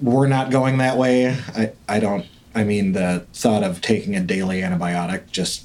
We're 0.00 0.26
not 0.26 0.50
going 0.50 0.78
that 0.78 0.96
way. 0.96 1.36
I, 1.54 1.72
I 1.88 2.00
don't. 2.00 2.26
I 2.54 2.62
mean, 2.62 2.92
the 2.92 3.26
thought 3.32 3.64
of 3.64 3.80
taking 3.80 4.14
a 4.14 4.20
daily 4.20 4.60
antibiotic 4.60 5.30
just 5.30 5.64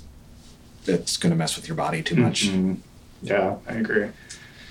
it's 0.88 1.18
going 1.18 1.32
to 1.32 1.36
mess 1.36 1.56
with 1.56 1.68
your 1.68 1.78
body 1.78 2.02
too 2.02 2.16
much. 2.16 2.48
Mm, 2.48 2.78
yeah, 3.22 3.58
I 3.68 3.74
agree. 3.74 4.10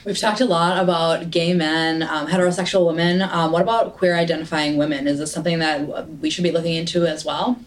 We've 0.05 0.19
talked 0.19 0.41
a 0.41 0.47
lot 0.47 0.83
about 0.83 1.31
gay 1.31 1.53
men, 1.55 2.03
um, 2.03 2.29
heterosexual 2.29 2.87
women. 2.87 3.23
Um, 3.23 3.53
what 3.53 3.63
about 3.63 3.97
queer 3.97 4.17
identifying 4.17 4.77
women? 4.77 5.07
Is 5.07 5.19
this 5.19 5.31
something 5.31 5.59
that 5.59 6.09
we 6.21 6.31
should 6.31 6.45
be 6.45 6.51
looking 6.51 6.75
into 6.75 7.07
as 7.07 7.25
well? 7.25 7.61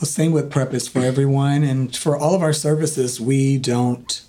Well, 0.00 0.06
same 0.06 0.32
with 0.32 0.50
PrEP 0.50 0.72
is 0.72 0.88
for 0.88 1.00
everyone. 1.00 1.62
And 1.62 1.94
for 1.94 2.16
all 2.16 2.34
of 2.34 2.40
our 2.40 2.54
services, 2.54 3.20
we 3.20 3.58
don't, 3.58 4.22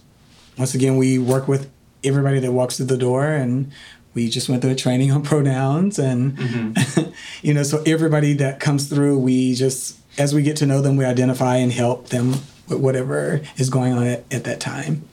once 0.57 0.75
again, 0.75 0.97
we 0.97 1.17
work 1.17 1.47
with 1.47 1.71
everybody 2.03 2.39
that 2.39 2.51
walks 2.51 2.75
through 2.75 2.87
the 2.87 2.97
door 2.97 3.25
and 3.25 3.71
we 4.13 4.27
just 4.27 4.49
went 4.49 4.61
through 4.61 4.71
a 4.71 4.75
training 4.75 5.11
on 5.11 5.23
pronouns. 5.23 5.97
And, 5.97 6.37
mm-hmm. 6.37 7.11
you 7.41 7.53
know, 7.53 7.63
so 7.63 7.81
everybody 7.85 8.33
that 8.33 8.59
comes 8.59 8.89
through, 8.89 9.19
we 9.19 9.55
just, 9.55 9.97
as 10.17 10.35
we 10.35 10.43
get 10.43 10.57
to 10.57 10.65
know 10.65 10.81
them, 10.81 10.97
we 10.97 11.05
identify 11.05 11.55
and 11.55 11.71
help 11.71 12.09
them 12.09 12.31
with 12.67 12.79
whatever 12.79 13.39
is 13.55 13.69
going 13.69 13.93
on 13.93 14.05
at, 14.05 14.25
at 14.29 14.43
that 14.43 14.59
time. 14.59 15.07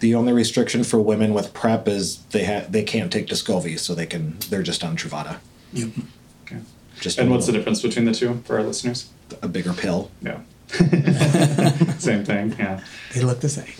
The 0.00 0.14
only 0.14 0.32
restriction 0.32 0.82
for 0.82 0.98
women 0.98 1.34
with 1.34 1.52
PrEP 1.52 1.88
is 1.88 2.22
they 2.30 2.46
ha- 2.46 2.64
they 2.70 2.82
can't 2.82 3.12
take 3.12 3.26
Descovy, 3.26 3.78
so 3.78 3.94
they 3.94 4.06
can 4.06 4.38
they're 4.48 4.62
just 4.62 4.82
on 4.82 4.96
Truvada. 4.96 5.40
Yep. 5.74 5.90
Okay. 6.44 6.60
Just 7.00 7.18
And 7.18 7.30
what's 7.30 7.44
the 7.44 7.52
difference 7.52 7.82
between 7.82 8.06
the 8.06 8.12
two 8.12 8.40
for 8.46 8.56
our 8.56 8.62
listeners? 8.62 9.10
A 9.42 9.48
bigger 9.48 9.72
pill. 9.72 10.10
Yeah. 10.22 10.40
Same 11.98 12.24
thing. 12.24 12.54
Yeah. 12.58 12.80
They 13.14 13.22
look 13.22 13.40
the 13.40 13.48
same. 13.48 13.72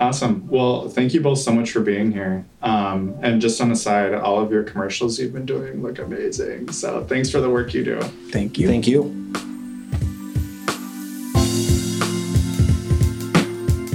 Awesome. 0.00 0.46
Well, 0.48 0.88
thank 0.88 1.12
you 1.12 1.20
both 1.20 1.38
so 1.38 1.52
much 1.52 1.72
for 1.72 1.80
being 1.80 2.12
here. 2.12 2.44
Um, 2.62 3.16
and 3.20 3.40
just 3.40 3.60
on 3.60 3.68
the 3.68 3.76
side, 3.76 4.14
all 4.14 4.40
of 4.40 4.52
your 4.52 4.62
commercials 4.62 5.18
you've 5.18 5.32
been 5.32 5.46
doing 5.46 5.82
look 5.82 5.98
amazing. 5.98 6.70
So 6.70 7.04
thanks 7.04 7.30
for 7.30 7.40
the 7.40 7.50
work 7.50 7.74
you 7.74 7.84
do. 7.84 8.00
Thank 8.30 8.58
you. 8.58 8.68
Thank 8.68 8.86
you. 8.86 9.14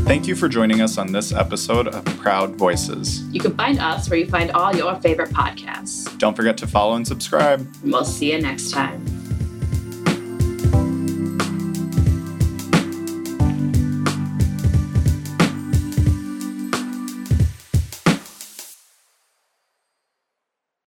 Thank 0.05 0.27
you 0.27 0.35
for 0.35 0.49
joining 0.49 0.81
us 0.81 0.97
on 0.97 1.13
this 1.13 1.31
episode 1.31 1.87
of 1.87 2.03
Proud 2.17 2.55
Voices. 2.55 3.23
You 3.29 3.39
can 3.39 3.55
find 3.55 3.79
us 3.79 4.09
where 4.09 4.19
you 4.19 4.27
find 4.27 4.51
all 4.51 4.75
your 4.75 4.95
favorite 4.95 5.29
podcasts. 5.29 6.17
Don't 6.17 6.35
forget 6.35 6.57
to 6.57 6.67
follow 6.67 6.95
and 6.95 7.07
subscribe. 7.07 7.65
We'll 7.83 8.03
see 8.03 8.33
you 8.33 8.41
next 8.41 8.71
time. 8.71 9.12